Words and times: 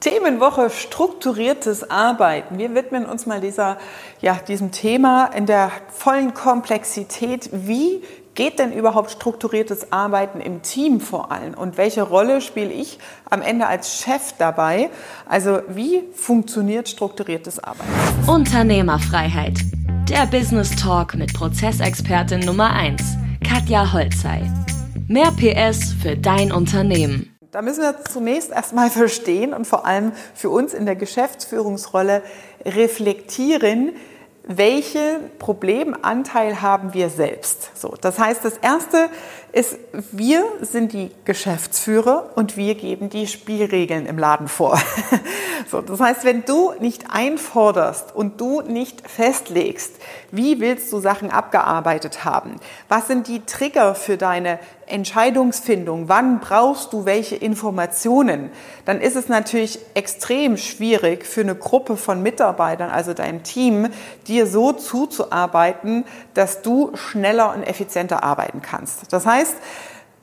Themenwoche 0.00 0.70
strukturiertes 0.70 1.90
Arbeiten. 1.90 2.58
Wir 2.58 2.74
widmen 2.74 3.04
uns 3.04 3.26
mal 3.26 3.40
dieser, 3.40 3.78
ja, 4.20 4.34
diesem 4.34 4.70
Thema 4.70 5.26
in 5.26 5.46
der 5.46 5.72
vollen 5.88 6.34
Komplexität. 6.34 7.50
Wie 7.52 8.02
geht 8.34 8.60
denn 8.60 8.72
überhaupt 8.72 9.10
strukturiertes 9.10 9.90
Arbeiten 9.90 10.40
im 10.40 10.62
Team 10.62 11.00
vor 11.00 11.32
allem? 11.32 11.54
Und 11.54 11.76
welche 11.76 12.02
Rolle 12.02 12.40
spiele 12.40 12.72
ich 12.72 13.00
am 13.28 13.42
Ende 13.42 13.66
als 13.66 14.00
Chef 14.00 14.34
dabei? 14.38 14.90
Also 15.28 15.62
wie 15.68 16.04
funktioniert 16.14 16.88
strukturiertes 16.88 17.58
Arbeiten? 17.58 17.90
Unternehmerfreiheit. 18.28 19.58
Der 20.08 20.26
Business 20.26 20.76
Talk 20.76 21.16
mit 21.16 21.34
Prozessexpertin 21.34 22.40
Nummer 22.40 22.72
1, 22.72 23.02
Katja 23.44 23.92
Holzei. 23.92 24.48
Mehr 25.08 25.32
PS 25.32 25.92
für 26.00 26.16
dein 26.16 26.52
Unternehmen. 26.52 27.37
Da 27.50 27.62
müssen 27.62 27.80
wir 27.80 28.04
zunächst 28.04 28.50
erstmal 28.50 28.90
verstehen 28.90 29.54
und 29.54 29.66
vor 29.66 29.86
allem 29.86 30.12
für 30.34 30.50
uns 30.50 30.74
in 30.74 30.84
der 30.84 30.96
Geschäftsführungsrolle 30.96 32.22
reflektieren, 32.64 33.92
welchen 34.50 35.30
Problemanteil 35.38 36.62
haben 36.62 36.94
wir 36.94 37.10
selbst. 37.10 37.70
So, 37.74 37.94
das 38.00 38.18
heißt, 38.18 38.44
das 38.44 38.56
erste 38.58 39.10
ist, 39.52 39.78
wir 40.10 40.42
sind 40.62 40.94
die 40.94 41.10
Geschäftsführer 41.26 42.30
und 42.34 42.56
wir 42.56 42.74
geben 42.74 43.10
die 43.10 43.26
Spielregeln 43.26 44.06
im 44.06 44.18
Laden 44.18 44.48
vor. 44.48 44.80
So, 45.70 45.82
das 45.82 46.00
heißt, 46.00 46.24
wenn 46.24 46.46
du 46.46 46.72
nicht 46.80 47.10
einforderst 47.10 48.16
und 48.16 48.40
du 48.40 48.62
nicht 48.62 49.06
festlegst, 49.06 49.96
wie 50.30 50.60
willst 50.60 50.90
du 50.90 50.98
Sachen 50.98 51.30
abgearbeitet 51.30 52.24
haben? 52.24 52.56
Was 52.88 53.06
sind 53.06 53.28
die 53.28 53.44
Trigger 53.44 53.94
für 53.94 54.16
deine 54.16 54.60
Entscheidungsfindung? 54.90 56.08
Wann 56.08 56.40
brauchst 56.40 56.92
du 56.92 57.04
welche 57.04 57.36
Informationen? 57.36 58.50
Dann 58.84 59.00
ist 59.00 59.16
es 59.16 59.28
natürlich 59.28 59.78
extrem 59.94 60.56
schwierig 60.56 61.26
für 61.26 61.42
eine 61.42 61.54
Gruppe 61.54 61.96
von 61.96 62.22
Mitarbeitern, 62.22 62.90
also 62.90 63.14
dein 63.14 63.42
Team, 63.42 63.88
dir 64.26 64.46
so 64.46 64.72
zuzuarbeiten, 64.72 66.04
dass 66.34 66.62
du 66.62 66.92
schneller 66.94 67.54
und 67.54 67.62
effizienter 67.62 68.22
arbeiten 68.22 68.62
kannst. 68.62 69.12
Das 69.12 69.26
heißt, 69.26 69.56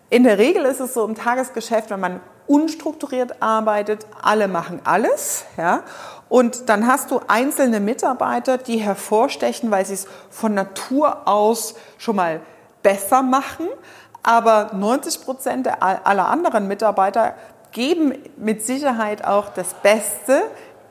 in 0.10 0.24
der 0.24 0.38
Regel 0.38 0.66
ist 0.66 0.80
es 0.80 0.94
so 0.94 1.06
im 1.06 1.16
Tagesgeschäft, 1.16 1.90
wenn 1.90 2.00
man 2.00 2.20
unstrukturiert 2.48 3.42
arbeitet, 3.42 4.06
alle 4.22 4.48
machen 4.48 4.80
alles, 4.84 5.46
ja. 5.58 5.84
Und 6.30 6.70
dann 6.70 6.88
hast 6.88 7.12
du 7.12 7.22
einzelne 7.28 7.80
Mitarbeiter, 7.80 8.58
die 8.58 8.78
hervorstechen, 8.78 9.72
weil 9.72 9.86
sie 9.86 9.94
es 9.94 10.08
von 10.30 10.54
Natur 10.54 11.28
aus 11.28 11.76
schon 11.98 12.16
mal 12.16 12.42
besser 12.82 13.22
machen. 13.22 13.68
Aber 14.28 14.72
90 14.74 15.24
Prozent 15.24 15.70
aller 15.82 16.28
anderen 16.28 16.68
Mitarbeiter 16.68 17.36
geben 17.72 18.14
mit 18.38 18.66
Sicherheit 18.66 19.24
auch 19.24 19.50
das 19.50 19.76
Beste 19.76 20.42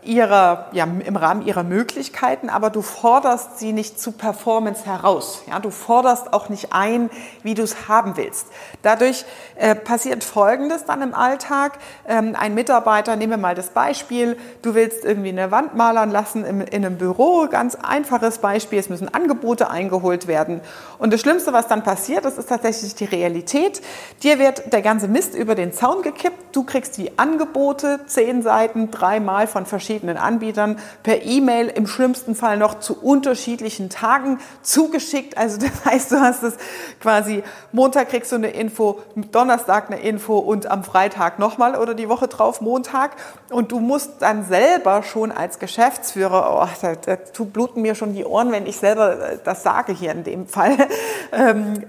ihrer, 0.04 0.66
ja, 0.72 0.84
im 0.84 1.16
Rahmen 1.16 1.46
ihrer 1.46 1.64
Möglichkeiten, 1.64 2.48
aber 2.48 2.70
du 2.70 2.82
forderst 2.82 3.58
sie 3.58 3.72
nicht 3.72 3.98
zu 3.98 4.12
Performance 4.12 4.84
heraus. 4.84 5.42
Ja, 5.48 5.58
du 5.58 5.70
forderst 5.70 6.32
auch 6.32 6.48
nicht 6.48 6.72
ein, 6.72 7.10
wie 7.42 7.54
du 7.54 7.62
es 7.62 7.88
haben 7.88 8.16
willst. 8.16 8.46
Dadurch 8.82 9.24
äh, 9.56 9.74
passiert 9.74 10.22
Folgendes 10.22 10.84
dann 10.84 11.02
im 11.02 11.14
Alltag. 11.14 11.78
Ähm, 12.06 12.36
ein 12.38 12.54
Mitarbeiter, 12.54 13.16
nehmen 13.16 13.32
wir 13.32 13.38
mal 13.38 13.54
das 13.54 13.70
Beispiel, 13.70 14.36
du 14.62 14.74
willst 14.74 15.04
irgendwie 15.04 15.30
eine 15.30 15.50
Wand 15.50 15.74
malern 15.74 16.10
lassen 16.10 16.44
im, 16.44 16.60
in 16.60 16.84
einem 16.84 16.98
Büro, 16.98 17.48
ganz 17.50 17.74
einfaches 17.74 18.38
Beispiel, 18.38 18.78
es 18.78 18.88
müssen 18.88 19.12
Angebote 19.12 19.70
eingeholt 19.70 20.26
werden. 20.26 20.60
Und 20.98 21.12
das 21.12 21.20
Schlimmste, 21.20 21.52
was 21.52 21.68
dann 21.68 21.82
passiert, 21.82 22.24
das 22.24 22.38
ist 22.38 22.48
tatsächlich 22.48 22.94
die 22.94 23.06
Realität. 23.06 23.80
Dir 24.22 24.38
wird 24.38 24.72
der 24.72 24.82
ganze 24.82 25.08
Mist 25.08 25.34
über 25.34 25.54
den 25.54 25.72
Zaun 25.72 26.02
gekippt, 26.02 26.54
du 26.54 26.64
kriegst 26.64 26.96
die 26.96 27.18
Angebote, 27.18 28.00
zehn 28.06 28.42
Seiten, 28.42 28.90
dreimal 28.90 29.46
von 29.46 29.66
verschiedenen 29.66 29.93
verschiedenen 29.94 30.16
Anbietern 30.16 30.78
per 31.04 31.22
E-Mail 31.22 31.68
im 31.68 31.86
schlimmsten 31.86 32.34
Fall 32.34 32.56
noch 32.56 32.80
zu 32.80 33.00
unterschiedlichen 33.00 33.90
Tagen 33.90 34.40
zugeschickt. 34.62 35.38
Also 35.38 35.58
das 35.60 35.84
heißt, 35.84 36.12
du 36.12 36.20
hast 36.20 36.42
es 36.42 36.56
quasi 37.00 37.44
Montag 37.70 38.08
kriegst 38.08 38.32
du 38.32 38.36
eine 38.36 38.50
Info, 38.50 39.00
Donnerstag 39.14 39.90
eine 39.90 40.00
Info 40.00 40.38
und 40.38 40.68
am 40.68 40.82
Freitag 40.82 41.38
nochmal 41.38 41.76
oder 41.76 41.94
die 41.94 42.08
Woche 42.08 42.26
drauf 42.26 42.60
Montag. 42.60 43.12
Und 43.50 43.70
du 43.70 43.78
musst 43.78 44.10
dann 44.20 44.44
selber 44.44 45.04
schon 45.04 45.30
als 45.30 45.60
Geschäftsführer, 45.60 46.60
oh, 46.60 46.68
da, 46.82 46.94
da 46.96 47.44
bluten 47.44 47.82
mir 47.82 47.94
schon 47.94 48.14
die 48.14 48.24
Ohren, 48.24 48.50
wenn 48.50 48.66
ich 48.66 48.76
selber 48.76 49.30
äh, 49.30 49.38
das 49.44 49.62
sage 49.62 49.92
hier 49.92 50.10
in 50.12 50.24
dem 50.24 50.46
Fall. 50.46 50.76
Ähm, 51.32 51.84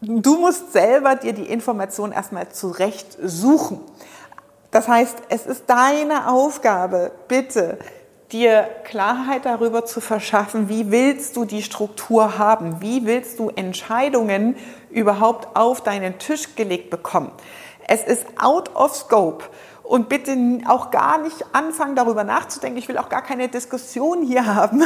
Du 0.00 0.38
musst 0.38 0.72
selber 0.72 1.16
dir 1.16 1.32
die 1.32 1.50
Information 1.50 2.12
erstmal 2.12 2.50
zurecht 2.50 3.18
suchen. 3.20 3.80
Das 4.70 4.88
heißt, 4.88 5.16
es 5.28 5.46
ist 5.46 5.64
deine 5.66 6.28
Aufgabe, 6.28 7.12
bitte, 7.26 7.78
dir 8.32 8.68
Klarheit 8.84 9.46
darüber 9.46 9.86
zu 9.86 10.00
verschaffen, 10.00 10.68
wie 10.68 10.90
willst 10.90 11.36
du 11.36 11.44
die 11.44 11.62
Struktur 11.62 12.38
haben, 12.38 12.82
wie 12.82 13.06
willst 13.06 13.38
du 13.38 13.48
Entscheidungen 13.48 14.56
überhaupt 14.90 15.56
auf 15.56 15.82
deinen 15.82 16.18
Tisch 16.18 16.54
gelegt 16.54 16.90
bekommen. 16.90 17.32
Es 17.86 18.04
ist 18.04 18.26
out 18.38 18.74
of 18.76 18.94
scope. 18.94 19.44
Und 19.82 20.10
bitte 20.10 20.36
auch 20.68 20.90
gar 20.90 21.16
nicht 21.16 21.42
anfangen, 21.54 21.96
darüber 21.96 22.22
nachzudenken. 22.22 22.78
Ich 22.78 22.88
will 22.88 22.98
auch 22.98 23.08
gar 23.08 23.22
keine 23.22 23.48
Diskussion 23.48 24.22
hier 24.22 24.44
haben, 24.54 24.84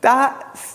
dass 0.00 0.30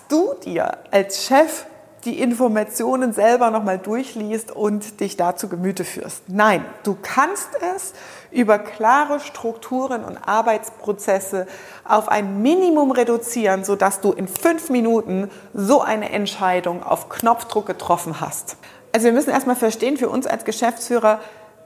du 0.09 0.34
dir 0.44 0.80
als 0.91 1.24
Chef 1.24 1.66
die 2.05 2.19
Informationen 2.19 3.13
selber 3.13 3.51
nochmal 3.51 3.77
durchliest 3.77 4.51
und 4.51 4.99
dich 4.99 5.17
dazu 5.17 5.49
Gemüte 5.49 5.83
führst. 5.83 6.23
Nein, 6.27 6.63
du 6.83 6.97
kannst 7.01 7.49
es 7.75 7.93
über 8.31 8.59
klare 8.59 9.19
Strukturen 9.19 10.03
und 10.03 10.17
Arbeitsprozesse 10.17 11.47
auf 11.83 12.07
ein 12.09 12.41
Minimum 12.41 12.91
reduzieren, 12.91 13.63
sodass 13.63 14.01
du 14.01 14.11
in 14.11 14.27
fünf 14.27 14.69
Minuten 14.69 15.29
so 15.53 15.81
eine 15.81 16.11
Entscheidung 16.11 16.83
auf 16.83 17.09
Knopfdruck 17.09 17.65
getroffen 17.65 18.21
hast. 18.21 18.57
Also 18.91 19.05
wir 19.05 19.13
müssen 19.13 19.29
erstmal 19.29 19.55
verstehen, 19.55 19.97
für 19.97 20.09
uns 20.09 20.25
als 20.25 20.45
Geschäftsführer, 20.45 21.19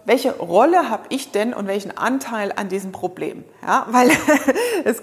welche 0.05 0.33
Rolle 0.37 0.89
habe 0.89 1.03
ich 1.09 1.31
denn 1.31 1.53
und 1.53 1.67
welchen 1.67 1.97
Anteil 1.97 2.51
an 2.55 2.67
diesem 2.67 2.91
Problem? 2.91 3.45
Ja, 3.65 3.85
weil 3.89 4.09
es 4.83 5.01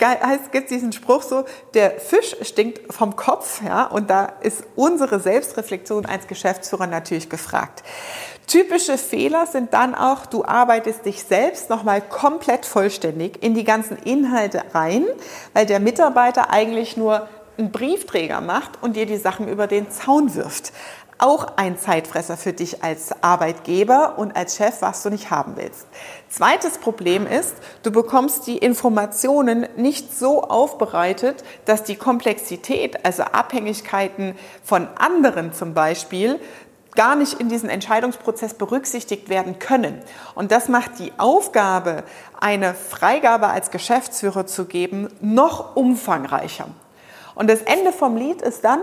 gibt 0.51 0.71
diesen 0.71 0.93
Spruch 0.93 1.23
so, 1.23 1.45
der 1.75 1.99
Fisch 1.99 2.37
stinkt 2.43 2.93
vom 2.93 3.17
Kopf, 3.17 3.63
ja, 3.65 3.85
und 3.85 4.11
da 4.11 4.33
ist 4.43 4.65
unsere 4.77 5.21
Selbstreflexion 5.21 6.07
als 6.07 6.27
Geschäftsführer 6.27 6.87
natürlich 6.87 7.31
gefragt. 7.31 7.83
Typische 8.47 8.99
Fehler 8.99 9.47
sind 9.47 9.73
dann 9.73 9.95
auch, 9.95 10.27
du 10.27 10.45
arbeitest 10.45 11.07
dich 11.07 11.23
selbst 11.23 11.71
nochmal 11.71 12.01
komplett 12.01 12.67
vollständig 12.67 13.43
in 13.43 13.55
die 13.55 13.65
ganzen 13.65 13.97
Inhalte 13.97 14.63
rein, 14.75 15.07
weil 15.55 15.67
der 15.67 15.81
Mitarbeiter 15.81 16.51
eigentlich 16.51 16.97
nur 16.97 17.29
einen 17.57 17.71
Briefträger 17.71 18.41
macht 18.41 18.83
und 18.83 18.97
dir 18.97 19.07
die 19.07 19.19
Sachen 19.19 19.49
über 19.49 19.67
den 19.67 19.91
Zaun 19.91 20.35
wirft 20.35 20.73
auch 21.21 21.57
ein 21.57 21.79
Zeitfresser 21.79 22.37
für 22.37 22.53
dich 22.53 22.83
als 22.83 23.11
Arbeitgeber 23.23 24.15
und 24.19 24.37
als 24.37 24.57
Chef, 24.57 24.81
was 24.81 25.03
du 25.03 25.11
nicht 25.11 25.31
haben 25.31 25.57
willst. 25.57 25.87
Zweites 26.29 26.79
Problem 26.79 27.27
ist, 27.27 27.55
du 27.83 27.91
bekommst 27.91 28.47
die 28.47 28.59
Informationen 28.59 29.67
nicht 29.77 30.17
so 30.17 30.43
aufbereitet, 30.43 31.45
dass 31.67 31.83
die 31.85 31.97
Komplexität, 31.97 33.05
also 33.05 33.23
Abhängigkeiten 33.25 34.35
von 34.63 34.89
anderen 34.97 35.53
zum 35.53 35.75
Beispiel, 35.75 36.41
gar 36.97 37.17
nicht 37.17 37.35
in 37.35 37.49
diesen 37.49 37.69
Entscheidungsprozess 37.69 38.55
berücksichtigt 38.55 39.29
werden 39.29 39.59
können. 39.59 40.01
Und 40.35 40.51
das 40.51 40.69
macht 40.69 40.99
die 40.99 41.13
Aufgabe, 41.19 42.03
eine 42.41 42.75
Freigabe 42.75 43.49
als 43.49 43.71
Geschäftsführer 43.71 44.47
zu 44.47 44.65
geben, 44.65 45.09
noch 45.21 45.77
umfangreicher. 45.77 46.67
Und 47.35 47.49
das 47.49 47.63
Ende 47.63 47.93
vom 47.93 48.17
Lied 48.17 48.43
ist 48.43 48.65
dann, 48.65 48.81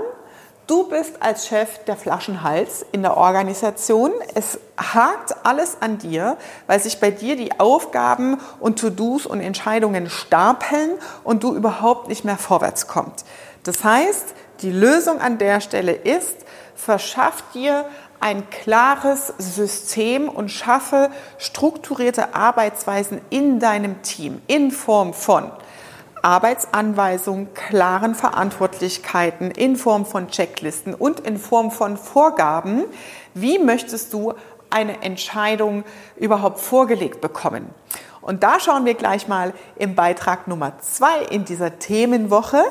Du 0.67 0.89
bist 0.89 1.21
als 1.21 1.47
Chef 1.47 1.85
der 1.85 1.95
Flaschenhals 1.95 2.85
in 2.91 3.01
der 3.01 3.15
Organisation. 3.15 4.11
Es 4.35 4.59
hakt 4.77 5.33
alles 5.45 5.77
an 5.79 5.97
dir, 5.97 6.35
weil 6.67 6.81
sich 6.81 6.99
bei 6.99 7.09
dir 7.09 7.37
die 7.37 7.57
Aufgaben 7.57 8.37
und 8.59 8.77
To-Dos 8.77 9.25
und 9.25 9.39
Entscheidungen 9.39 10.09
stapeln 10.09 10.91
und 11.23 11.43
du 11.43 11.55
überhaupt 11.55 12.09
nicht 12.09 12.25
mehr 12.25 12.35
vorwärts 12.35 12.87
kommst. 12.87 13.25
Das 13.63 13.85
heißt, 13.85 14.35
die 14.61 14.71
Lösung 14.71 15.21
an 15.21 15.37
der 15.37 15.61
Stelle 15.61 15.93
ist, 15.93 16.35
verschaff 16.75 17.43
dir 17.53 17.85
ein 18.19 18.49
klares 18.49 19.33
System 19.37 20.27
und 20.27 20.49
schaffe 20.49 21.11
strukturierte 21.37 22.35
Arbeitsweisen 22.35 23.21
in 23.29 23.61
deinem 23.61 24.01
Team 24.01 24.41
in 24.47 24.71
Form 24.71 25.13
von 25.13 25.49
Arbeitsanweisungen, 26.27 27.53
klaren 27.53 28.13
Verantwortlichkeiten 28.13 29.49
in 29.49 29.77
Form 29.77 30.05
von 30.05 30.27
Checklisten 30.27 30.93
und 30.93 31.21
in 31.21 31.37
Form 31.37 31.71
von 31.71 31.95
Vorgaben, 31.95 32.83
wie 33.33 33.57
möchtest 33.59 34.11
du 34.11 34.33
eine 34.69 35.03
Entscheidung 35.03 35.85
überhaupt 36.17 36.59
vorgelegt 36.59 37.21
bekommen. 37.21 37.69
Und 38.19 38.43
da 38.43 38.59
schauen 38.59 38.83
wir 38.83 38.95
gleich 38.95 39.29
mal 39.29 39.53
im 39.77 39.95
Beitrag 39.95 40.49
Nummer 40.49 40.73
zwei 40.79 41.21
in 41.29 41.45
dieser 41.45 41.79
Themenwoche, 41.79 42.61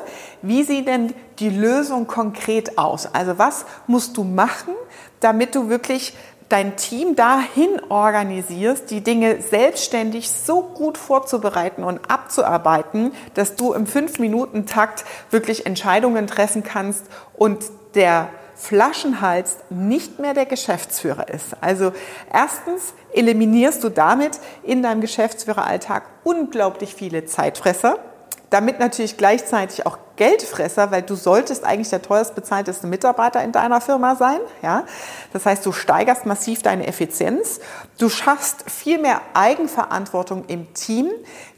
wie 0.43 0.61
sieht 0.61 0.87
denn 0.87 1.15
die 1.39 1.49
Lösung 1.49 2.05
konkret 2.05 2.77
aus? 2.77 3.11
Also 3.11 3.39
was 3.39 3.65
musst 3.87 4.17
du 4.17 4.23
machen, 4.23 4.75
damit 5.19 5.55
du 5.55 5.67
wirklich 5.67 6.15
dein 6.49 6.77
Team 6.77 7.15
dahin 7.15 7.81
organisierst, 7.89 8.89
die 8.89 9.01
Dinge 9.01 9.41
selbstständig 9.41 10.31
so 10.31 10.61
gut 10.61 10.97
vorzubereiten 10.97 11.83
und 11.83 12.09
abzuarbeiten, 12.09 13.11
dass 13.33 13.55
du 13.55 13.73
im 13.73 13.85
5-Minuten-Takt 13.85 15.05
wirklich 15.29 15.65
Entscheidungen 15.65 16.27
treffen 16.27 16.63
kannst 16.63 17.05
und 17.33 17.65
der 17.95 18.29
Flaschenhals 18.55 19.57
nicht 19.69 20.19
mehr 20.19 20.33
der 20.33 20.47
Geschäftsführer 20.47 21.29
ist. 21.29 21.55
Also 21.61 21.91
erstens 22.33 22.93
eliminierst 23.13 23.83
du 23.83 23.89
damit 23.89 24.39
in 24.63 24.81
deinem 24.81 25.01
Geschäftsführeralltag 25.01 26.03
unglaublich 26.23 26.95
viele 26.95 27.25
Zeitfresser, 27.25 27.99
damit 28.49 28.79
natürlich 28.79 29.17
gleichzeitig 29.17 29.85
auch 29.85 29.99
Geldfresser, 30.17 30.91
weil 30.91 31.03
du 31.03 31.15
solltest 31.15 31.63
eigentlich 31.63 31.89
der 31.89 32.01
teuerst 32.01 32.35
bezahlteste 32.35 32.87
Mitarbeiter 32.87 33.43
in 33.43 33.51
deiner 33.51 33.79
Firma 33.79 34.15
sein. 34.15 34.39
Ja? 34.61 34.83
Das 35.31 35.45
heißt, 35.45 35.65
du 35.65 35.71
steigerst 35.71 36.25
massiv 36.25 36.63
deine 36.63 36.87
Effizienz. 36.87 37.59
Du 37.97 38.09
schaffst 38.09 38.69
viel 38.69 38.99
mehr 38.99 39.21
Eigenverantwortung 39.33 40.45
im 40.47 40.73
Team, 40.73 41.09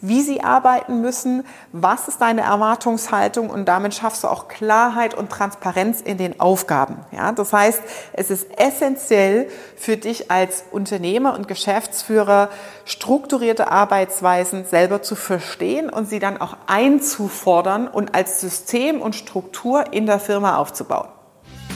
wie 0.01 0.21
sie 0.21 0.43
arbeiten 0.43 1.01
müssen, 1.01 1.45
was 1.71 2.07
ist 2.07 2.21
deine 2.21 2.41
Erwartungshaltung 2.41 3.49
und 3.49 3.65
damit 3.65 3.95
schaffst 3.95 4.23
du 4.23 4.27
auch 4.27 4.47
Klarheit 4.47 5.13
und 5.13 5.29
Transparenz 5.29 6.01
in 6.01 6.17
den 6.17 6.39
Aufgaben. 6.39 6.99
Ja? 7.11 7.31
Das 7.31 7.51
heißt, 7.53 7.81
es 8.13 8.29
ist 8.29 8.47
essentiell 8.57 9.49
für 9.75 9.97
dich 9.97 10.29
als 10.29 10.63
Unternehmer 10.71 11.33
und 11.33 11.47
Geschäftsführer, 11.47 12.49
strukturierte 12.85 13.71
Arbeitsweisen 13.71 14.65
selber 14.65 15.01
zu 15.01 15.15
verstehen 15.15 15.89
und 15.89 16.09
sie 16.09 16.19
dann 16.19 16.39
auch 16.39 16.57
einzufordern 16.67 17.87
und 17.87 18.15
als 18.15 18.41
System 18.49 18.99
und 19.01 19.15
Struktur 19.15 19.93
in 19.93 20.05
der 20.07 20.19
Firma 20.19 20.57
aufzubauen. 20.57 21.07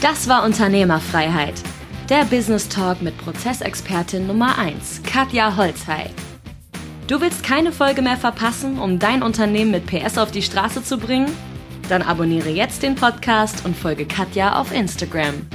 Das 0.00 0.28
war 0.28 0.44
Unternehmerfreiheit. 0.44 1.54
Der 2.10 2.24
Business 2.24 2.68
Talk 2.68 3.00
mit 3.00 3.16
Prozessexpertin 3.16 4.26
Nummer 4.26 4.58
1, 4.58 5.02
Katja 5.04 5.56
Holzhey. 5.56 6.10
Du 7.06 7.20
willst 7.20 7.44
keine 7.44 7.70
Folge 7.70 8.02
mehr 8.02 8.16
verpassen, 8.16 8.78
um 8.78 8.98
dein 8.98 9.22
Unternehmen 9.22 9.70
mit 9.70 9.86
PS 9.86 10.18
auf 10.18 10.30
die 10.30 10.42
Straße 10.42 10.82
zu 10.82 10.98
bringen? 10.98 11.30
Dann 11.88 12.02
abonniere 12.02 12.48
jetzt 12.48 12.82
den 12.82 12.94
Podcast 12.94 13.64
und 13.64 13.76
folge 13.76 14.06
Katja 14.06 14.58
auf 14.58 14.72
Instagram. 14.72 15.46